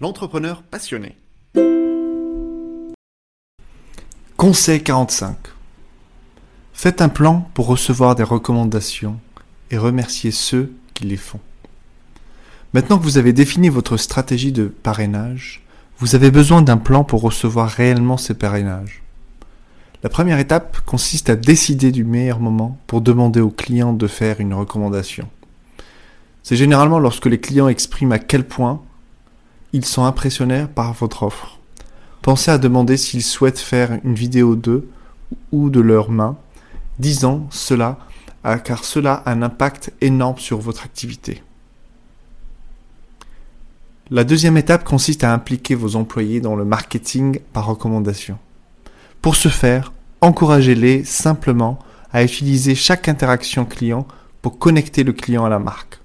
L'entrepreneur 0.00 0.64
passionné. 0.64 1.16
Conseil 4.36 4.82
45. 4.82 5.36
Faites 6.72 7.00
un 7.00 7.08
plan 7.08 7.48
pour 7.54 7.68
recevoir 7.68 8.16
des 8.16 8.24
recommandations 8.24 9.20
et 9.70 9.78
remercier 9.78 10.32
ceux 10.32 10.72
qui 10.94 11.04
les 11.04 11.16
font. 11.16 11.38
Maintenant 12.72 12.98
que 12.98 13.04
vous 13.04 13.18
avez 13.18 13.32
défini 13.32 13.68
votre 13.68 13.96
stratégie 13.96 14.50
de 14.50 14.64
parrainage, 14.64 15.62
vous 16.00 16.16
avez 16.16 16.32
besoin 16.32 16.60
d'un 16.60 16.76
plan 16.76 17.04
pour 17.04 17.20
recevoir 17.20 17.68
réellement 17.68 18.16
ces 18.16 18.34
parrainages. 18.34 19.00
La 20.02 20.10
première 20.10 20.40
étape 20.40 20.80
consiste 20.80 21.30
à 21.30 21.36
décider 21.36 21.92
du 21.92 22.02
meilleur 22.02 22.40
moment 22.40 22.80
pour 22.88 23.00
demander 23.00 23.40
aux 23.40 23.50
clients 23.50 23.92
de 23.92 24.08
faire 24.08 24.40
une 24.40 24.54
recommandation. 24.54 25.28
C'est 26.42 26.56
généralement 26.56 26.98
lorsque 26.98 27.26
les 27.26 27.38
clients 27.38 27.68
expriment 27.68 28.12
à 28.12 28.18
quel 28.18 28.44
point 28.44 28.82
ils 29.74 29.84
sont 29.84 30.04
impressionnés 30.04 30.66
par 30.72 30.92
votre 30.92 31.24
offre. 31.24 31.58
Pensez 32.22 32.52
à 32.52 32.58
demander 32.58 32.96
s'ils 32.96 33.24
souhaitent 33.24 33.58
faire 33.58 33.98
une 34.04 34.14
vidéo 34.14 34.54
d'eux 34.54 34.88
ou 35.50 35.68
de 35.68 35.80
leurs 35.80 36.10
mains, 36.10 36.36
disant 37.00 37.48
cela 37.50 37.98
car 38.64 38.84
cela 38.84 39.14
a 39.26 39.32
un 39.32 39.42
impact 39.42 39.92
énorme 40.00 40.38
sur 40.38 40.58
votre 40.58 40.84
activité. 40.84 41.42
La 44.10 44.22
deuxième 44.22 44.56
étape 44.56 44.84
consiste 44.84 45.24
à 45.24 45.32
impliquer 45.32 45.74
vos 45.74 45.96
employés 45.96 46.40
dans 46.40 46.54
le 46.54 46.64
marketing 46.64 47.40
par 47.52 47.66
recommandation. 47.66 48.38
Pour 49.22 49.34
ce 49.34 49.48
faire, 49.48 49.92
encouragez-les 50.20 51.02
simplement 51.04 51.80
à 52.12 52.22
utiliser 52.22 52.76
chaque 52.76 53.08
interaction 53.08 53.64
client 53.64 54.06
pour 54.40 54.58
connecter 54.58 55.02
le 55.02 55.14
client 55.14 55.44
à 55.44 55.48
la 55.48 55.58
marque. 55.58 56.00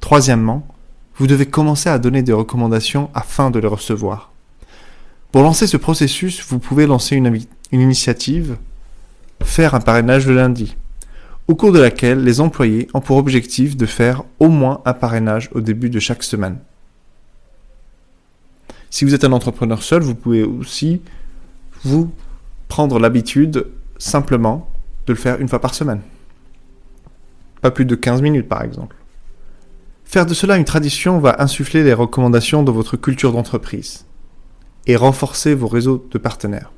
Troisièmement, 0.00 0.66
vous 1.22 1.28
devez 1.28 1.46
commencer 1.46 1.88
à 1.88 2.00
donner 2.00 2.24
des 2.24 2.32
recommandations 2.32 3.08
afin 3.14 3.52
de 3.52 3.60
les 3.60 3.68
recevoir. 3.68 4.32
Pour 5.30 5.44
lancer 5.44 5.68
ce 5.68 5.76
processus, 5.76 6.44
vous 6.48 6.58
pouvez 6.58 6.84
lancer 6.84 7.14
une, 7.14 7.38
une 7.70 7.80
initiative, 7.80 8.56
faire 9.40 9.76
un 9.76 9.80
parrainage 9.80 10.26
le 10.26 10.34
lundi, 10.34 10.76
au 11.46 11.54
cours 11.54 11.70
de 11.70 11.78
laquelle 11.78 12.24
les 12.24 12.40
employés 12.40 12.88
ont 12.92 13.00
pour 13.00 13.18
objectif 13.18 13.76
de 13.76 13.86
faire 13.86 14.24
au 14.40 14.48
moins 14.48 14.80
un 14.84 14.94
parrainage 14.94 15.48
au 15.52 15.60
début 15.60 15.90
de 15.90 16.00
chaque 16.00 16.24
semaine. 16.24 16.58
Si 18.90 19.04
vous 19.04 19.14
êtes 19.14 19.22
un 19.22 19.30
entrepreneur 19.30 19.80
seul, 19.80 20.02
vous 20.02 20.16
pouvez 20.16 20.42
aussi 20.42 21.02
vous 21.84 22.10
prendre 22.66 22.98
l'habitude 22.98 23.68
simplement 23.96 24.68
de 25.06 25.12
le 25.12 25.18
faire 25.20 25.40
une 25.40 25.46
fois 25.46 25.60
par 25.60 25.76
semaine. 25.76 26.00
Pas 27.60 27.70
plus 27.70 27.84
de 27.84 27.94
15 27.94 28.22
minutes 28.22 28.48
par 28.48 28.64
exemple. 28.64 28.96
Faire 30.12 30.26
de 30.26 30.34
cela 30.34 30.58
une 30.58 30.66
tradition 30.66 31.20
va 31.20 31.36
insuffler 31.38 31.82
les 31.82 31.94
recommandations 31.94 32.62
dans 32.62 32.74
votre 32.74 32.98
culture 32.98 33.32
d'entreprise 33.32 34.04
et 34.86 34.94
renforcer 34.94 35.54
vos 35.54 35.68
réseaux 35.68 36.06
de 36.10 36.18
partenaires. 36.18 36.70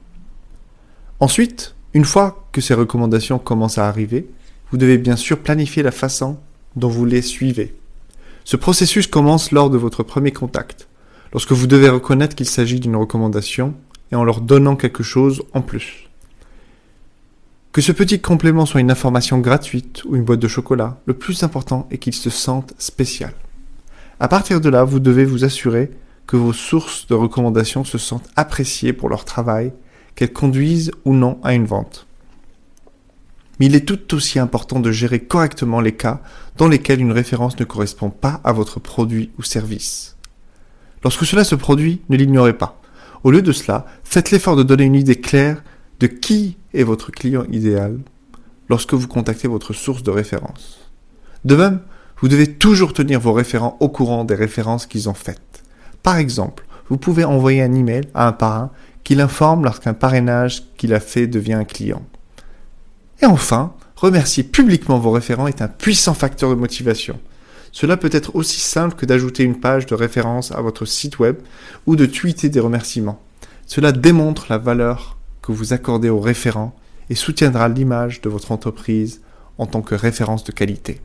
Ensuite, 1.18 1.74
une 1.94 2.04
fois 2.04 2.46
que 2.52 2.60
ces 2.60 2.74
recommandations 2.74 3.40
commencent 3.40 3.78
à 3.78 3.88
arriver, 3.88 4.30
vous 4.70 4.76
devez 4.76 4.98
bien 4.98 5.16
sûr 5.16 5.40
planifier 5.40 5.82
la 5.82 5.90
façon 5.90 6.38
dont 6.76 6.86
vous 6.86 7.06
les 7.06 7.22
suivez. 7.22 7.74
Ce 8.44 8.56
processus 8.56 9.08
commence 9.08 9.50
lors 9.50 9.68
de 9.68 9.78
votre 9.78 10.04
premier 10.04 10.30
contact, 10.30 10.86
lorsque 11.32 11.50
vous 11.50 11.66
devez 11.66 11.88
reconnaître 11.88 12.36
qu'il 12.36 12.48
s'agit 12.48 12.78
d'une 12.78 12.94
recommandation 12.94 13.74
et 14.12 14.14
en 14.14 14.22
leur 14.22 14.42
donnant 14.42 14.76
quelque 14.76 15.02
chose 15.02 15.42
en 15.54 15.60
plus. 15.60 16.08
Que 17.74 17.80
ce 17.80 17.90
petit 17.90 18.20
complément 18.20 18.66
soit 18.66 18.82
une 18.82 18.92
information 18.92 19.38
gratuite 19.38 20.04
ou 20.04 20.14
une 20.14 20.22
boîte 20.22 20.38
de 20.38 20.46
chocolat, 20.46 21.00
le 21.06 21.14
plus 21.14 21.42
important 21.42 21.88
est 21.90 21.98
qu'il 21.98 22.14
se 22.14 22.30
sente 22.30 22.72
spécial. 22.78 23.32
À 24.20 24.28
partir 24.28 24.60
de 24.60 24.68
là, 24.68 24.84
vous 24.84 25.00
devez 25.00 25.24
vous 25.24 25.44
assurer 25.44 25.90
que 26.28 26.36
vos 26.36 26.52
sources 26.52 27.08
de 27.08 27.14
recommandations 27.14 27.82
se 27.82 27.98
sentent 27.98 28.30
appréciées 28.36 28.92
pour 28.92 29.08
leur 29.08 29.24
travail, 29.24 29.72
qu'elles 30.14 30.32
conduisent 30.32 30.92
ou 31.04 31.14
non 31.14 31.40
à 31.42 31.52
une 31.52 31.66
vente. 31.66 32.06
Mais 33.58 33.66
il 33.66 33.74
est 33.74 33.88
tout 33.88 34.14
aussi 34.14 34.38
important 34.38 34.78
de 34.78 34.92
gérer 34.92 35.18
correctement 35.18 35.80
les 35.80 35.96
cas 35.96 36.22
dans 36.56 36.68
lesquels 36.68 37.00
une 37.00 37.10
référence 37.10 37.58
ne 37.58 37.64
correspond 37.64 38.10
pas 38.10 38.40
à 38.44 38.52
votre 38.52 38.78
produit 38.78 39.32
ou 39.36 39.42
service. 39.42 40.16
Lorsque 41.02 41.26
cela 41.26 41.42
se 41.42 41.56
produit, 41.56 42.02
ne 42.08 42.16
l'ignorez 42.16 42.52
pas. 42.52 42.80
Au 43.24 43.32
lieu 43.32 43.42
de 43.42 43.50
cela, 43.50 43.84
faites 44.04 44.30
l'effort 44.30 44.54
de 44.54 44.62
donner 44.62 44.84
une 44.84 44.94
idée 44.94 45.20
claire 45.20 45.64
de 45.98 46.06
qui 46.06 46.56
votre 46.82 47.12
client 47.12 47.44
idéal 47.50 48.00
lorsque 48.68 48.94
vous 48.94 49.06
contactez 49.06 49.46
votre 49.46 49.72
source 49.72 50.02
de 50.02 50.10
référence. 50.10 50.90
De 51.44 51.54
même, 51.54 51.80
vous 52.20 52.28
devez 52.28 52.54
toujours 52.54 52.92
tenir 52.92 53.20
vos 53.20 53.32
référents 53.32 53.76
au 53.80 53.88
courant 53.88 54.24
des 54.24 54.34
références 54.34 54.86
qu'ils 54.86 55.08
ont 55.08 55.14
faites. 55.14 55.62
Par 56.02 56.16
exemple, 56.16 56.64
vous 56.88 56.96
pouvez 56.96 57.24
envoyer 57.24 57.62
un 57.62 57.74
email 57.74 58.08
à 58.14 58.26
un 58.26 58.32
parrain 58.32 58.70
qui 59.04 59.14
l'informe 59.14 59.64
lorsqu'un 59.64 59.94
parrainage 59.94 60.64
qu'il 60.76 60.94
a 60.94 61.00
fait 61.00 61.26
devient 61.26 61.54
un 61.54 61.64
client. 61.64 62.02
Et 63.20 63.26
enfin, 63.26 63.74
remercier 63.96 64.42
publiquement 64.42 64.98
vos 64.98 65.10
référents 65.10 65.46
est 65.46 65.62
un 65.62 65.68
puissant 65.68 66.14
facteur 66.14 66.50
de 66.50 66.54
motivation. 66.54 67.20
Cela 67.72 67.96
peut 67.96 68.10
être 68.12 68.36
aussi 68.36 68.60
simple 68.60 68.94
que 68.94 69.04
d'ajouter 69.04 69.42
une 69.42 69.58
page 69.60 69.86
de 69.86 69.94
référence 69.94 70.52
à 70.52 70.60
votre 70.60 70.86
site 70.86 71.18
web 71.18 71.36
ou 71.86 71.96
de 71.96 72.06
tweeter 72.06 72.48
des 72.48 72.60
remerciements. 72.60 73.20
Cela 73.66 73.92
démontre 73.92 74.46
la 74.48 74.58
valeur 74.58 75.13
que 75.44 75.52
vous 75.52 75.74
accordez 75.74 76.08
aux 76.08 76.20
référents 76.20 76.74
et 77.10 77.14
soutiendra 77.14 77.68
l'image 77.68 78.22
de 78.22 78.30
votre 78.30 78.50
entreprise 78.50 79.20
en 79.58 79.66
tant 79.66 79.82
que 79.82 79.94
référence 79.94 80.42
de 80.42 80.52
qualité. 80.52 81.02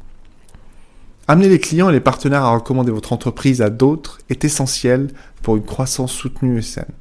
Amener 1.27 1.49
les 1.49 1.59
clients 1.59 1.89
et 1.89 1.93
les 1.93 1.99
partenaires 1.99 2.45
à 2.45 2.53
recommander 2.55 2.91
votre 2.91 3.11
entreprise 3.11 3.61
à 3.61 3.69
d'autres 3.69 4.19
est 4.29 4.45
essentiel 4.45 5.09
pour 5.43 5.57
une 5.57 5.65
croissance 5.65 6.13
soutenue 6.13 6.59
et 6.59 6.61
saine. 6.61 6.93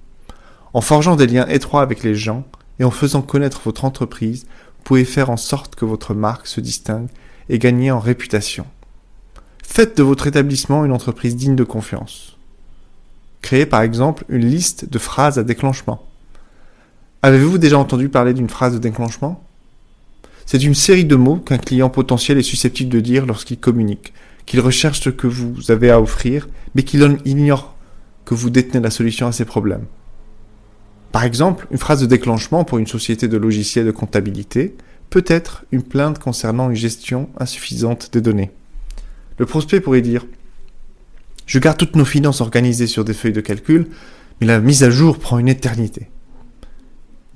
En 0.74 0.80
forgeant 0.80 1.14
des 1.14 1.28
liens 1.28 1.46
étroits 1.46 1.82
avec 1.82 2.02
les 2.02 2.16
gens 2.16 2.44
et 2.80 2.84
en 2.84 2.90
faisant 2.90 3.22
connaître 3.22 3.60
votre 3.64 3.84
entreprise, 3.84 4.44
vous 4.78 4.82
pouvez 4.82 5.04
faire 5.04 5.30
en 5.30 5.36
sorte 5.36 5.76
que 5.76 5.84
votre 5.84 6.14
marque 6.14 6.48
se 6.48 6.60
distingue 6.60 7.08
et 7.48 7.60
gagner 7.60 7.92
en 7.92 8.00
réputation. 8.00 8.66
Faites 9.62 9.96
de 9.96 10.02
votre 10.02 10.26
établissement 10.26 10.84
une 10.84 10.92
entreprise 10.92 11.36
digne 11.36 11.56
de 11.56 11.64
confiance. 11.64 12.36
Créez 13.42 13.64
par 13.64 13.82
exemple 13.82 14.24
une 14.28 14.44
liste 14.44 14.90
de 14.90 14.98
phrases 14.98 15.38
à 15.38 15.44
déclenchement. 15.44 16.02
Avez-vous 17.28 17.58
déjà 17.58 17.78
entendu 17.78 18.08
parler 18.08 18.32
d'une 18.32 18.48
phrase 18.48 18.72
de 18.72 18.78
déclenchement? 18.78 19.44
C'est 20.46 20.64
une 20.64 20.74
série 20.74 21.04
de 21.04 21.14
mots 21.14 21.36
qu'un 21.36 21.58
client 21.58 21.90
potentiel 21.90 22.38
est 22.38 22.42
susceptible 22.42 22.88
de 22.88 23.00
dire 23.00 23.26
lorsqu'il 23.26 23.58
communique, 23.58 24.14
qu'il 24.46 24.60
recherche 24.60 25.02
ce 25.02 25.10
que 25.10 25.26
vous 25.26 25.70
avez 25.70 25.90
à 25.90 26.00
offrir, 26.00 26.48
mais 26.74 26.84
qu'il 26.84 27.18
ignore 27.26 27.76
que 28.24 28.32
vous 28.32 28.48
détenez 28.48 28.82
la 28.82 28.88
solution 28.88 29.26
à 29.26 29.32
ses 29.32 29.44
problèmes. 29.44 29.84
Par 31.12 31.22
exemple, 31.22 31.66
une 31.70 31.76
phrase 31.76 32.00
de 32.00 32.06
déclenchement 32.06 32.64
pour 32.64 32.78
une 32.78 32.86
société 32.86 33.28
de 33.28 33.36
logiciels 33.36 33.84
de 33.84 33.90
comptabilité 33.90 34.74
peut 35.10 35.24
être 35.26 35.66
une 35.70 35.82
plainte 35.82 36.18
concernant 36.18 36.70
une 36.70 36.76
gestion 36.76 37.28
insuffisante 37.38 38.08
des 38.10 38.22
données. 38.22 38.52
Le 39.36 39.44
prospect 39.44 39.82
pourrait 39.82 40.00
dire 40.00 40.24
Je 41.44 41.58
garde 41.58 41.76
toutes 41.76 41.94
nos 41.94 42.06
finances 42.06 42.40
organisées 42.40 42.86
sur 42.86 43.04
des 43.04 43.12
feuilles 43.12 43.34
de 43.34 43.42
calcul, 43.42 43.88
mais 44.40 44.46
la 44.46 44.60
mise 44.60 44.82
à 44.82 44.88
jour 44.88 45.18
prend 45.18 45.38
une 45.38 45.48
éternité. 45.48 46.08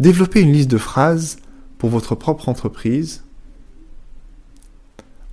Développez 0.02 0.40
une 0.40 0.52
liste 0.52 0.68
de 0.68 0.78
phrases 0.78 1.36
pour 1.78 1.88
votre 1.88 2.16
propre 2.16 2.48
entreprise 2.48 3.22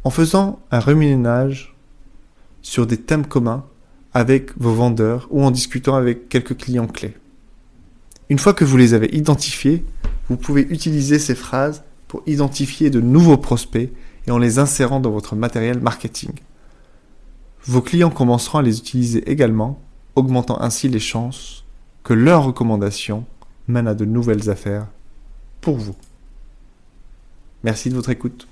en 0.03 0.11
faisant 0.11 0.59
un 0.69 0.79
reménage 0.79 1.75
sur 2.61 2.85
des 2.85 2.97
thèmes 2.97 3.25
communs 3.25 3.65
avec 4.13 4.55
vos 4.59 4.75
vendeurs 4.75 5.27
ou 5.31 5.43
en 5.43 5.49
discutant 5.49 5.95
avec 5.95 6.29
quelques 6.29 6.55
clients 6.55 6.85
clés. 6.85 7.15
Une 8.29 8.37
fois 8.37 8.53
que 8.53 8.63
vous 8.63 8.77
les 8.77 8.93
avez 8.93 9.09
identifiés, 9.11 9.83
vous 10.29 10.37
pouvez 10.37 10.61
utiliser 10.61 11.17
ces 11.17 11.33
phrases 11.33 11.83
pour 12.07 12.21
identifier 12.27 12.91
de 12.91 13.01
nouveaux 13.01 13.37
prospects 13.37 13.91
et 14.27 14.29
en 14.29 14.37
les 14.37 14.59
insérant 14.59 14.99
dans 14.99 15.09
votre 15.09 15.35
matériel 15.35 15.79
marketing. 15.79 16.33
Vos 17.65 17.81
clients 17.81 18.11
commenceront 18.11 18.59
à 18.59 18.61
les 18.61 18.77
utiliser 18.77 19.31
également, 19.31 19.81
augmentant 20.15 20.61
ainsi 20.61 20.89
les 20.89 20.99
chances 20.99 21.65
que 22.03 22.13
leurs 22.13 22.43
recommandations 22.43 23.25
mènent 23.69 23.87
à 23.87 23.95
de 23.95 24.03
nouvelles 24.03 24.49
affaires 24.49 24.87
pour 25.61 25.77
vous. 25.77 25.95
Merci 27.63 27.89
de 27.89 27.95
votre 27.95 28.09
écoute. 28.09 28.48